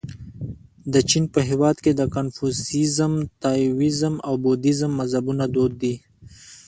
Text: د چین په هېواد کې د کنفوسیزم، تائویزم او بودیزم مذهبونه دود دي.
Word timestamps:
د 0.93 0.95
چین 1.09 1.23
په 1.33 1.39
هېواد 1.49 1.77
کې 1.83 1.91
د 1.95 2.01
کنفوسیزم، 2.15 3.13
تائویزم 3.43 4.15
او 4.27 4.33
بودیزم 4.43 4.91
مذهبونه 5.01 5.45
دود 5.55 5.73
دي. 5.81 5.95